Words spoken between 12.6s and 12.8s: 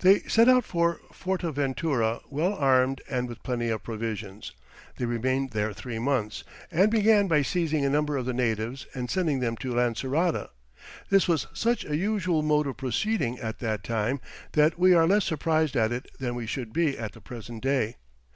of